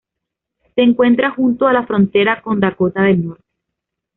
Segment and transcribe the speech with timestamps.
[0.73, 3.43] Se encuentra junto a la frontera con Dakota del Norte.